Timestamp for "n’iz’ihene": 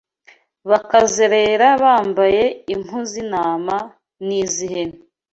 4.25-4.97